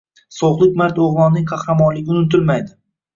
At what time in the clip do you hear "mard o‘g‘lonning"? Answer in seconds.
0.81-1.45